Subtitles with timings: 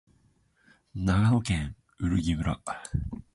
[0.95, 2.59] 長野県売木村